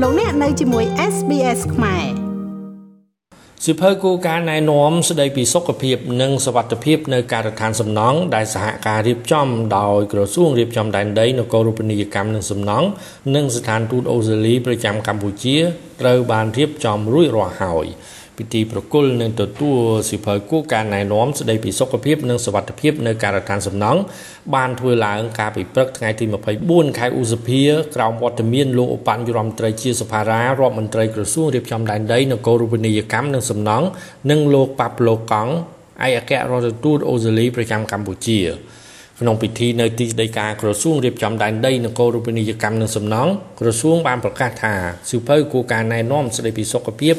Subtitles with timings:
[0.00, 2.06] លោកអ្នកនៅជាមួយ SBS ខ្មែរ
[3.66, 9.46] សិភៅគោលការណ៍ណែនាំស្ដីពីសុខភាពនិងសวัสดิភាពនៅការដ្ឋានសំណង់ដែលសហការរៀបចំ
[9.78, 12.88] ដោយក្រសួងរៀបចំដែនដីនគររូបនីយកម្មនិងសំណង់
[13.34, 15.56] និងស្ថានទូតអូស្ត្រាលីប្រចាំកម្ពុជា
[16.00, 17.86] ត្រូវបានរៀបចំរួចរាល់ហើយ។។
[18.37, 19.77] ពិធីប្រគល់និងទទួល
[20.09, 23.99] សិភៅគូការណែនាំស្ដីពីសុខភាពនិងសុវត្ថិភាពនៅការដ្ឋានសំណង់
[24.55, 26.25] បានធ្វើឡើងកាលពីព្រឹកថ្ងៃទី
[26.61, 27.61] 24ខែឧសភា
[27.95, 33.87] ក្រោមវត្តមានលោកឧបនាយករដ្ឋមន្ត្រីជាសភារារដ្ឋមន្ត្រីក្រសួងរៀបចំដែនដីនគររូបនីយកម្មនិងសំណង់
[34.29, 35.51] និងលោកប៉ាប់ឡូកង់
[36.05, 38.39] ឯកអគ្គរដ្ឋទូតអូស្ត្រាលីប្រចាំកម្ពុជា
[39.20, 44.74] ក្នុងពិធីនៅទីស្តីការក្រសួងរៀបចំដែនដីនគររូបនីយកម្មនិងសំណង់ក្រសួងបានប្រកាសថា
[45.10, 47.14] សៀវភៅគួរការណែនាំស្តីពីសុខភាព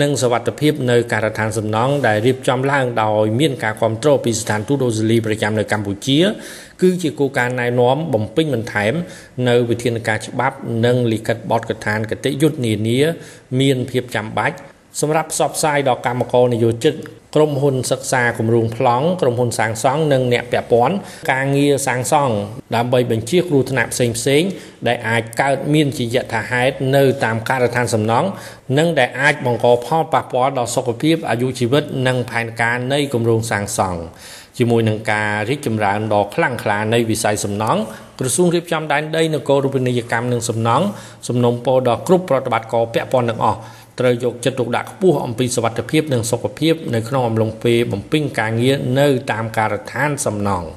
[0.00, 6.20] និងសวัสดิភាពនៅការដ្ឋានសំណង់ដែលរៀបចំឡើងដោយមានការគ្រប់គ្រងពីស្ថានទូតអូស្ត្រាលីប្រចាំនៅកម្ពុជា
[6.82, 8.92] គឺជាគោលការណ៍ណែនាំបំពេញបន្ថែម
[9.48, 13.00] នៅវិធានការច្បាប់និងលិខិតបទកថានគតិយុត្តនានា
[13.60, 14.56] មានភាពចាំបាច់
[15.01, 16.93] សម្រាប់ផ្សព្វផ្សាយដល់កម្មករនិយោជិត
[17.35, 20.95] ក្រុមហ៊ុនសិក្សាគម្រោងប្លង់ក្រុមហ៊ុនសាងសង់និងអ្នកពាក់ព័ន្ធ
[21.31, 22.33] ការងារសាងសង់
[22.75, 24.43] ដើម្បីបញ្ជាគ្រោះថ្នាក់ផ្សេងផ្សេង
[24.87, 28.27] ដែលអាចកើតមានជាយថាហេតុនៅតាមការដ្ឋានសំណង់
[28.77, 34.01] និងដែលអាចបង្កផលប៉ះពាល់ដល់សុខភាពអាយុជីវិតនិងផែនការនៃគម្រោងសាងសង់
[34.57, 37.81] ជាមួយនឹងការរីកចម្រើនដ៏ខ្លាំងក្លានៃវិស័យសំណង់
[38.19, 40.85] ក្រសួងរៀបចំដែនដីនគររូបនីយកម្មនិងសំណង់
[41.27, 43.59] សំណុំពរដល់គ្រប់ប្រតិបត្តិការពាក់ព័ន្ធទាំងអស់
[43.99, 50.69] ត្រូវយកចិត្តទុកដាក់ខ្ពស់អំពីសុវត្ថិភាពនិងសុខភាពនៅក្នុងអំឡុងពេលបំពេញការងារនៅតាមការដ្ឋានសំណង់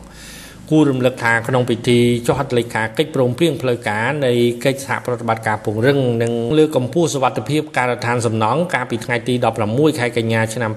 [0.70, 4.33] គួររំលឹកថាក្នុងពិធីចុះហត្ថលេខាកិច្ចព្រមព្រៀងផ្លូវការនៃ
[4.65, 9.34] កិច្ចសហប្រតិបត្តិការពង្រឹងនិងលើកកម្ពស់សុវត្ថិភាពការដ្ឋានសំណង់កាលពីថ្ងៃទី
[9.67, 10.70] 16ខែកញ្ញាឆ្នាំ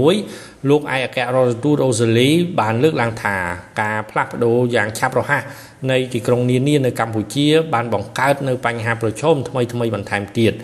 [0.00, 2.28] 2021លោកឯកអគ្គរដ្ឋទូតអូស្ត្រាលី
[2.60, 3.36] បានលើកឡើងថា
[3.82, 5.42] ការផ្លាស់ប្ដូរយ៉ាងឆាប់រហ័ស
[5.90, 10.54] នៃទីក្រុងនានានៅកម្ពុជាបានបង្កើតនៅបញ្ហាប្រឈមថ្មីៗបន្ថែមទៀត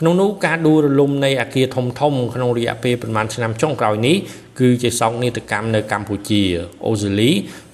[0.00, 4.16] ក្នុងនោះការដួលរលំនៃអាគារធំធំក្នុងរយៈពេលប្រមាណឆ្នាំចុងក្រោយនេះ
[4.60, 6.42] គឺជាសោកនាដកម្មនៅកម្ពុជា
[6.86, 7.30] អូស្ត្រាលី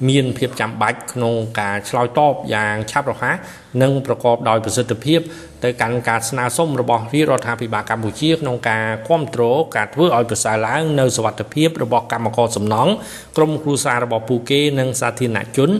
[0.09, 3.37] មានភាពចាំបាច់ក្នុងការឆ្លើយតបយ៉ាងឆាប់រហ័ស
[3.83, 5.21] និងប្រកបដោយប្រសិទ្ធភាព
[5.65, 12.93] ទៅកាន់ការស្នើសុំរបស់រាជរដ្ឋាភិបាលកម្ពុជាក្នុងការគ្រប់គ្រងការធ្វើឲ្យប្រសើរឡើងនៅសវត្ថភាពរបស់កម្មករសំណង់
[13.37, 15.71] ក្រុមគ្រួសាររបស់ពួកគេនិងសាធារណជន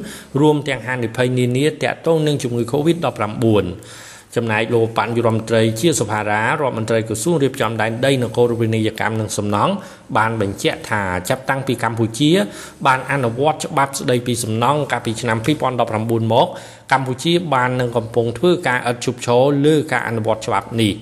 [0.41, 3.03] រួមទាំងហានិភ័យនានាទាក់ទងនឹងជំងឺ Covid-19
[4.37, 9.73] ចំណែកលោកបញ្ញរដ្ឋមន្ត្រី ជាសភារារដ្ឋមន្ត្រីក្រសួងរៀបចំដែនដីនគររូបនីយកម្មនិងសំណង់
[10.17, 12.31] បានបញ្ជាក់ថាចាប់តាំងពីកម្ពុជា
[12.87, 16.47] បានអនុវត្តច្បាប់ស្តីពីសំណង់កាលពីឆ្នាំ2019មក
[16.93, 20.93] កម្ពុជាបាននឹងកំពុងធ្វើការឥតឈប់ឈរលើការអនុវត្តច្បាប់នេះ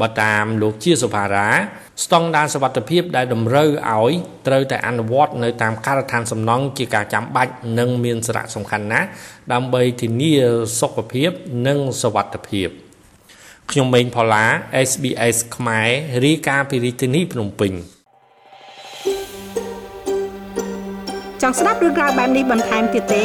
[0.00, 1.48] បើតាមលោកជាសុភារា
[2.04, 4.12] ស្តង់ដារសវត្ថភាពដែលតម្រូវឲ្យ
[4.46, 9.06] ត្រូវតែអនុវត្តនៅតាមការដ្ឋានសំណង់ជាការចាំបាច់និងមានសារៈសំខាន់ណាស់
[9.52, 10.34] ដើម្បីធានា
[10.80, 11.30] សុខភាព
[11.66, 12.68] និងសវត្ថភាព
[13.70, 14.44] ខ្ញុំម៉េងផល្លា
[14.88, 15.88] SBS ខ្មែរ
[16.24, 17.72] រាយការណ៍ពីរាជធានីភ្នំពេញ
[21.42, 23.24] ចង់ស្ដាប់រឿងក្រៅបែបនេះបន្ថែមទៀតទេ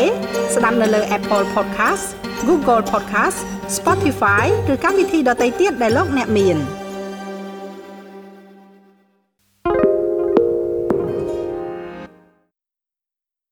[0.56, 2.06] ស្ដាប់នៅលើ Apple Podcast
[2.48, 3.40] Google Podcast
[3.78, 6.60] Spotify ឬកម្មវិធីដទៃទៀតដែលលោកអ្នកមាន។